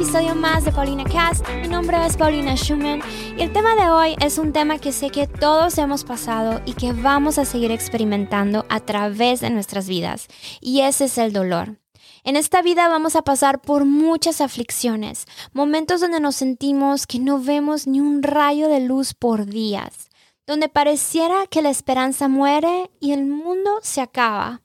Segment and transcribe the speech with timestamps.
[0.00, 1.46] episodio más de Paulina Cast.
[1.60, 3.02] Mi nombre es Paulina Schumann
[3.36, 6.72] y el tema de hoy es un tema que sé que todos hemos pasado y
[6.72, 10.28] que vamos a seguir experimentando a través de nuestras vidas.
[10.58, 11.76] Y ese es el dolor.
[12.24, 17.38] En esta vida vamos a pasar por muchas aflicciones, momentos donde nos sentimos que no
[17.38, 20.08] vemos ni un rayo de luz por días,
[20.46, 24.62] donde pareciera que la esperanza muere y el mundo se acaba.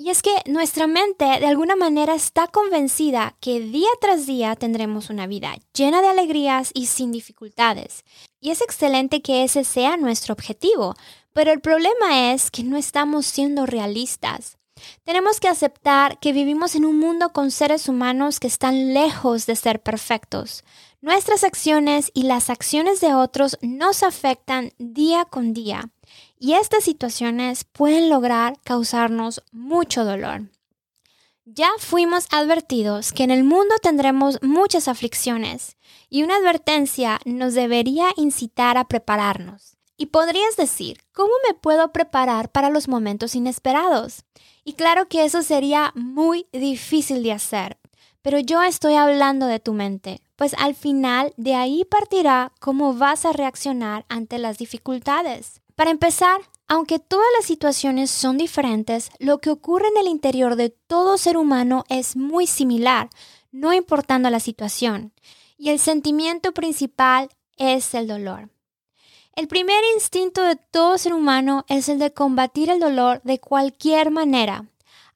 [0.00, 5.10] Y es que nuestra mente de alguna manera está convencida que día tras día tendremos
[5.10, 8.04] una vida llena de alegrías y sin dificultades.
[8.40, 10.94] Y es excelente que ese sea nuestro objetivo,
[11.32, 14.56] pero el problema es que no estamos siendo realistas.
[15.02, 19.56] Tenemos que aceptar que vivimos en un mundo con seres humanos que están lejos de
[19.56, 20.62] ser perfectos.
[21.00, 25.90] Nuestras acciones y las acciones de otros nos afectan día con día
[26.40, 30.50] y estas situaciones pueden lograr causarnos mucho dolor.
[31.44, 35.76] Ya fuimos advertidos que en el mundo tendremos muchas aflicciones
[36.10, 39.76] y una advertencia nos debería incitar a prepararnos.
[39.96, 44.24] Y podrías decir, ¿cómo me puedo preparar para los momentos inesperados?
[44.64, 47.77] Y claro que eso sería muy difícil de hacer,
[48.22, 53.24] pero yo estoy hablando de tu mente, pues al final de ahí partirá cómo vas
[53.24, 55.60] a reaccionar ante las dificultades.
[55.74, 60.70] Para empezar, aunque todas las situaciones son diferentes, lo que ocurre en el interior de
[60.70, 63.08] todo ser humano es muy similar,
[63.52, 65.12] no importando la situación.
[65.56, 68.50] Y el sentimiento principal es el dolor.
[69.34, 74.10] El primer instinto de todo ser humano es el de combatir el dolor de cualquier
[74.10, 74.64] manera,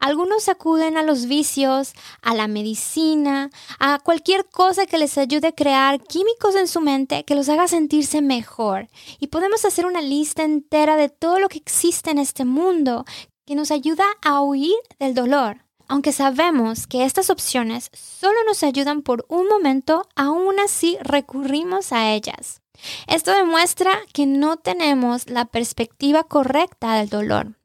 [0.03, 5.53] algunos acuden a los vicios, a la medicina, a cualquier cosa que les ayude a
[5.53, 8.89] crear químicos en su mente que los haga sentirse mejor.
[9.21, 13.05] Y podemos hacer una lista entera de todo lo que existe en este mundo
[13.47, 15.65] que nos ayuda a huir del dolor.
[15.87, 22.13] Aunque sabemos que estas opciones solo nos ayudan por un momento, aún así recurrimos a
[22.13, 22.61] ellas.
[23.07, 27.62] Esto demuestra que no tenemos la perspectiva correcta del dolor.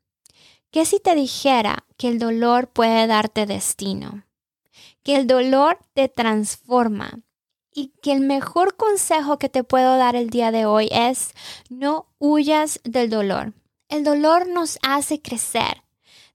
[0.77, 4.25] ¿Qué si te dijera que el dolor puede darte destino?
[5.01, 7.21] Que el dolor te transforma
[7.73, 11.31] y que el mejor consejo que te puedo dar el día de hoy es
[11.71, 13.53] no huyas del dolor.
[13.89, 15.81] El dolor nos hace crecer.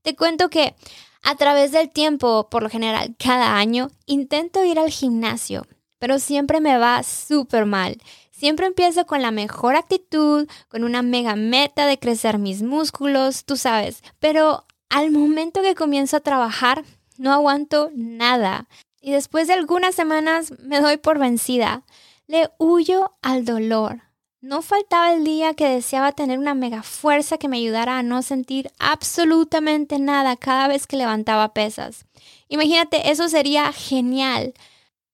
[0.03, 0.75] Te cuento que
[1.23, 5.69] a través del tiempo, por lo general cada año, intento ir al gimnasio,
[6.01, 7.97] pero siempre me va súper mal.
[8.43, 13.57] Siempre empiezo con la mejor actitud, con una mega meta de crecer mis músculos, tú
[13.57, 16.83] sabes, pero al momento que comienzo a trabajar,
[17.17, 18.67] no aguanto nada.
[19.01, 21.85] Y después de algunas semanas me doy por vencida.
[22.27, 24.03] Le huyo al dolor.
[24.41, 28.23] No faltaba el día que deseaba tener una mega fuerza que me ayudara a no
[28.23, 32.07] sentir absolutamente nada cada vez que levantaba pesas.
[32.49, 34.53] Imagínate, eso sería genial.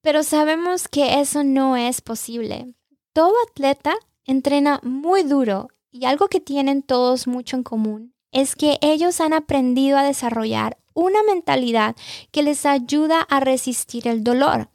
[0.00, 2.72] Pero sabemos que eso no es posible.
[3.18, 3.96] Todo atleta
[4.26, 9.32] entrena muy duro y algo que tienen todos mucho en común es que ellos han
[9.32, 11.96] aprendido a desarrollar una mentalidad
[12.30, 14.70] que les ayuda a resistir el dolor.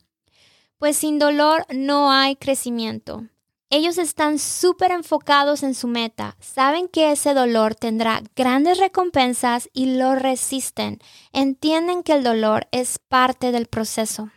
[0.77, 3.23] Pues sin dolor no hay crecimiento.
[3.69, 9.95] Ellos están súper enfocados en su meta, saben que ese dolor tendrá grandes recompensas y
[9.95, 10.99] lo resisten.
[11.31, 14.31] Entienden que el dolor es parte del proceso.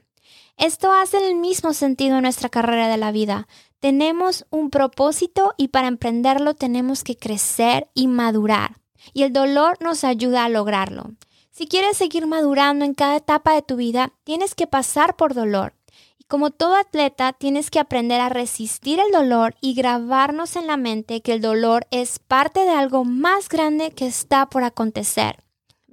[0.58, 3.46] Esto hace el mismo sentido en nuestra carrera de la vida.
[3.80, 8.80] Tenemos un propósito y para emprenderlo tenemos que crecer y madurar.
[9.12, 11.12] Y el dolor nos ayuda a lograrlo.
[11.50, 15.74] Si quieres seguir madurando en cada etapa de tu vida, tienes que pasar por dolor.
[16.18, 20.76] Y como todo atleta, tienes que aprender a resistir el dolor y grabarnos en la
[20.76, 25.45] mente que el dolor es parte de algo más grande que está por acontecer.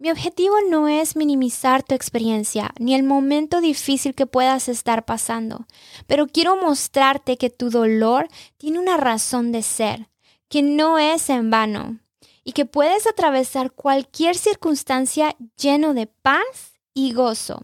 [0.03, 5.65] Mi objetivo no es minimizar tu experiencia ni el momento difícil que puedas estar pasando,
[6.07, 8.27] pero quiero mostrarte que tu dolor
[8.57, 10.09] tiene una razón de ser,
[10.49, 11.99] que no es en vano
[12.43, 17.63] y que puedes atravesar cualquier circunstancia lleno de paz y gozo.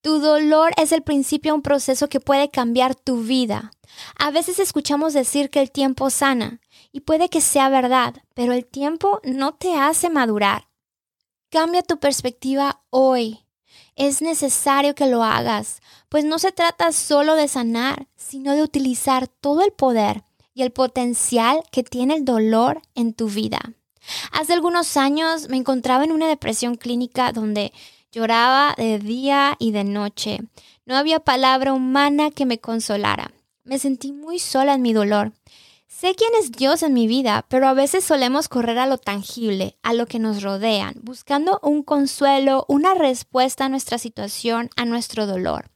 [0.00, 3.72] Tu dolor es el principio de un proceso que puede cambiar tu vida.
[4.18, 8.64] A veces escuchamos decir que el tiempo sana, y puede que sea verdad, pero el
[8.64, 10.69] tiempo no te hace madurar
[11.50, 13.40] Cambia tu perspectiva hoy.
[13.96, 19.26] Es necesario que lo hagas, pues no se trata solo de sanar, sino de utilizar
[19.26, 20.22] todo el poder
[20.54, 23.58] y el potencial que tiene el dolor en tu vida.
[24.30, 27.72] Hace algunos años me encontraba en una depresión clínica donde
[28.12, 30.38] lloraba de día y de noche.
[30.86, 33.32] No había palabra humana que me consolara.
[33.64, 35.32] Me sentí muy sola en mi dolor
[35.90, 39.76] Sé quién es Dios en mi vida, pero a veces solemos correr a lo tangible,
[39.82, 45.26] a lo que nos rodean, buscando un consuelo, una respuesta a nuestra situación, a nuestro
[45.26, 45.68] dolor.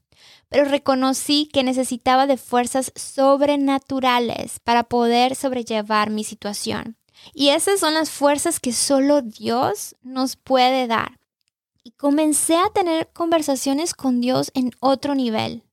[0.48, 6.96] pero reconocí que necesitaba de fuerzas sobrenaturales para poder sobrellevar mi situación.
[7.32, 11.18] Y esas son las fuerzas que solo Dios nos puede dar.
[11.82, 15.64] Y comencé a tener conversaciones con Dios en otro nivel.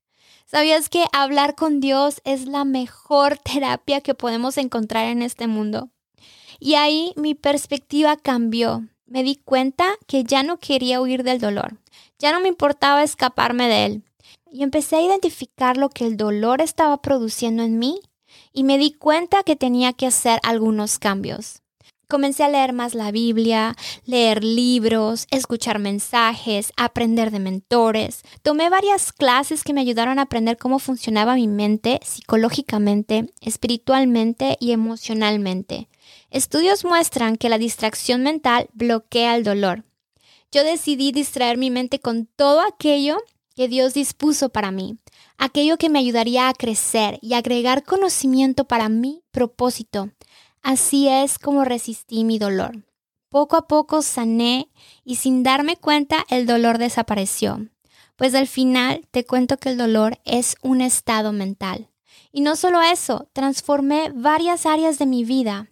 [0.52, 5.92] ¿Sabías que hablar con Dios es la mejor terapia que podemos encontrar en este mundo?
[6.60, 8.86] Y ahí mi perspectiva cambió.
[9.06, 11.78] Me di cuenta que ya no quería huir del dolor.
[12.20, 14.04] Ya no me importaba escaparme de él.
[14.52, 18.02] Y empecé a identificar lo que el dolor estaba produciendo en mí
[18.52, 21.61] y me di cuenta que tenía que hacer algunos cambios.
[22.12, 23.74] Comencé a leer más la Biblia,
[24.06, 28.24] leer libros, escuchar mensajes, aprender de mentores.
[28.42, 34.74] Tomé varias clases que me ayudaron a aprender cómo funcionaba mi mente psicológicamente, espiritualmente y
[34.74, 35.88] emocionalmente.
[36.32, 39.86] Estudios muestran que la distracción mental bloquea el dolor.
[40.52, 43.20] Yo decidí distraer mi mente con todo aquello
[43.56, 44.98] que Dios dispuso para mí,
[45.38, 50.10] aquello que me ayudaría a crecer y agregar conocimiento para mi propósito.
[50.62, 52.86] Así es como resistí mi dolor.
[53.30, 54.70] Poco a poco sané
[55.04, 57.68] y sin darme cuenta el dolor desapareció.
[58.16, 61.90] Pues al final te cuento que el dolor es un estado mental.
[62.32, 65.70] Y no solo eso, transformé varias áreas de mi vida.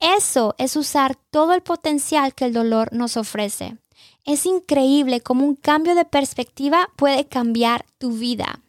[0.00, 3.76] Eso es usar todo el potencial que el dolor nos ofrece.
[4.24, 8.60] Es increíble cómo un cambio de perspectiva puede cambiar tu vida.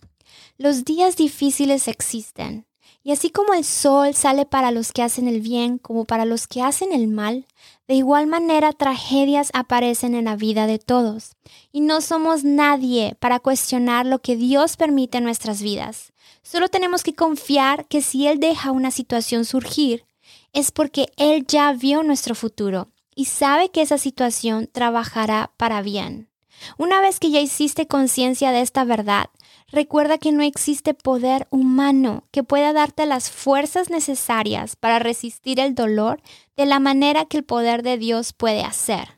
[0.57, 2.65] Los días difíciles existen,
[3.03, 6.47] y así como el sol sale para los que hacen el bien como para los
[6.47, 7.45] que hacen el mal,
[7.87, 11.35] de igual manera tragedias aparecen en la vida de todos.
[11.73, 16.13] Y no somos nadie para cuestionar lo que Dios permite en nuestras vidas.
[16.43, 20.05] Solo tenemos que confiar que si Él deja una situación surgir,
[20.53, 26.29] es porque Él ya vio nuestro futuro y sabe que esa situación trabajará para bien.
[26.77, 29.25] Una vez que ya hiciste conciencia de esta verdad,
[29.73, 35.73] recuerda que no existe poder humano que pueda darte las fuerzas necesarias para resistir el
[35.73, 36.21] dolor
[36.55, 39.15] de la manera que el poder de Dios puede hacer.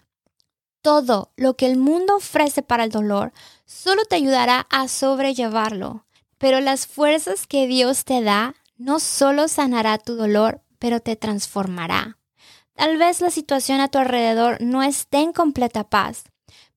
[0.82, 3.34] Todo lo que el mundo ofrece para el dolor
[3.66, 6.06] solo te ayudará a sobrellevarlo,
[6.38, 12.18] pero las fuerzas que Dios te da no solo sanará tu dolor, pero te transformará.
[12.76, 16.24] Tal vez la situación a tu alrededor no esté en completa paz,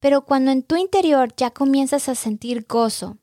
[0.01, 3.19] pero cuando en tu interior ya comienzas a sentir gozo,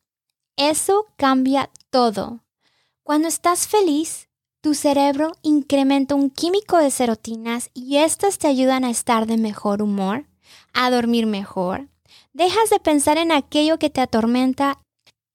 [0.57, 2.43] eso cambia todo.
[3.03, 4.29] Cuando estás feliz,
[4.61, 9.81] tu cerebro incrementa un químico de serotinas y estas te ayudan a estar de mejor
[9.81, 10.25] humor,
[10.73, 11.89] a dormir mejor.
[12.33, 14.81] Dejas de pensar en aquello que te atormenta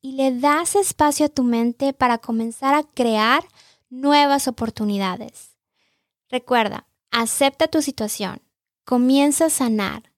[0.00, 3.44] y le das espacio a tu mente para comenzar a crear
[3.88, 5.56] nuevas oportunidades.
[6.28, 8.40] Recuerda, Acepta tu situación.
[8.84, 10.12] Comienza a sanar.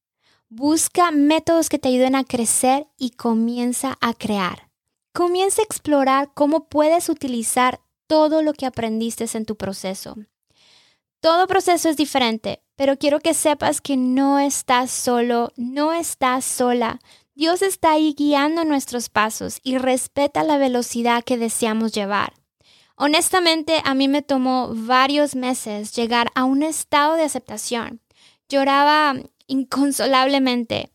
[0.51, 4.71] Busca métodos que te ayuden a crecer y comienza a crear.
[5.15, 10.17] Comienza a explorar cómo puedes utilizar todo lo que aprendiste en tu proceso.
[11.21, 16.99] Todo proceso es diferente, pero quiero que sepas que no estás solo, no estás sola.
[17.35, 22.33] Dios está ahí guiando nuestros pasos y respeta la velocidad que deseamos llevar.
[22.97, 28.01] Honestamente, a mí me tomó varios meses llegar a un estado de aceptación.
[28.49, 29.15] Lloraba
[29.47, 30.91] inconsolablemente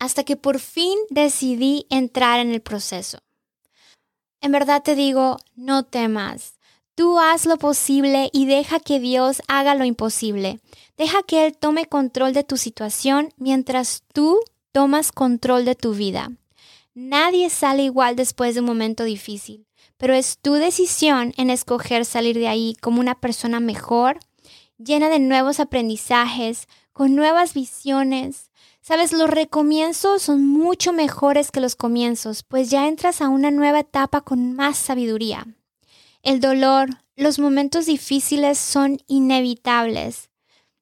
[0.00, 3.18] hasta que por fin decidí entrar en el proceso.
[4.40, 6.58] En verdad te digo, no temas.
[6.94, 10.60] Tú haz lo posible y deja que Dios haga lo imposible.
[10.96, 14.40] Deja que Él tome control de tu situación mientras tú
[14.72, 16.32] tomas control de tu vida.
[16.94, 19.68] Nadie sale igual después de un momento difícil
[19.98, 24.20] pero es tu decisión en escoger salir de ahí como una persona mejor,
[24.78, 28.50] llena de nuevos aprendizajes, con nuevas visiones.
[28.88, 33.80] Sabes, los recomienzos son mucho mejores que los comienzos, pues ya entras a una nueva
[33.80, 35.46] etapa con más sabiduría.
[36.22, 40.30] El dolor, los momentos difíciles son inevitables,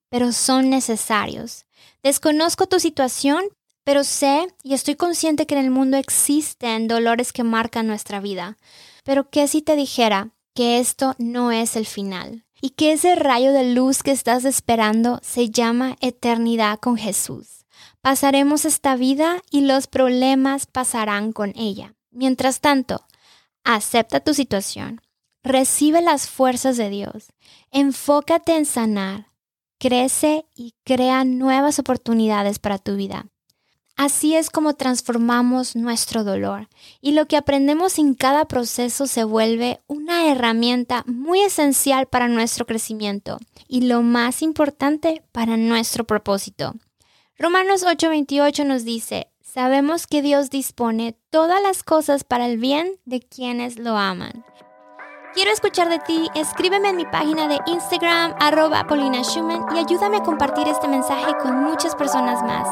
[0.08, 1.66] pero son necesarios.
[2.04, 3.42] Desconozco tu situación,
[3.82, 8.56] pero sé y estoy consciente que en el mundo existen dolores que marcan nuestra vida.
[9.02, 12.44] Pero ¿qué si te dijera que esto no es el final?
[12.60, 17.55] Y que ese rayo de luz que estás esperando se llama eternidad con Jesús.
[18.06, 21.96] Pasaremos esta vida y los problemas pasarán con ella.
[22.12, 23.04] Mientras tanto,
[23.64, 25.00] acepta tu situación,
[25.42, 27.32] recibe las fuerzas de Dios,
[27.72, 29.32] enfócate en sanar,
[29.80, 33.26] crece y crea nuevas oportunidades para tu vida.
[33.96, 36.68] Así es como transformamos nuestro dolor
[37.00, 42.66] y lo que aprendemos en cada proceso se vuelve una herramienta muy esencial para nuestro
[42.66, 46.76] crecimiento y lo más importante para nuestro propósito.
[47.38, 53.20] Romanos 8:28 nos dice, Sabemos que Dios dispone todas las cosas para el bien de
[53.20, 54.44] quienes lo aman.
[55.34, 60.16] Quiero escuchar de ti, escríbeme en mi página de Instagram, arroba Paulina Schumann, y ayúdame
[60.16, 62.68] a compartir este mensaje con muchas personas más.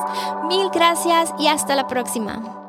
[0.46, 2.63] Mil gracias y hasta la próxima.